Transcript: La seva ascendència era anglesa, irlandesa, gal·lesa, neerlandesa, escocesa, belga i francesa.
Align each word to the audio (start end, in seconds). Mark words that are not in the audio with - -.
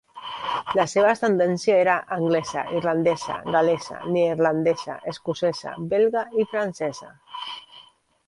La 0.77 0.83
seva 0.91 1.09
ascendència 1.15 1.73
era 1.81 1.97
anglesa, 2.15 2.63
irlandesa, 2.79 3.35
gal·lesa, 3.57 3.99
neerlandesa, 4.15 4.97
escocesa, 5.13 5.77
belga 5.93 6.27
i 6.45 6.47
francesa. 6.55 7.13